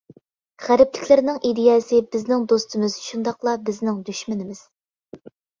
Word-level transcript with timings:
غەربلىكلەرنىڭ 0.67 1.35
ئىدىيەسى 1.49 1.99
بىزنىڭ 2.15 2.47
دوستىمىز 2.53 2.97
شۇنداقلا 3.11 3.55
بىزنىڭ 3.69 4.01
دۈشمىنىمىز. 4.09 4.65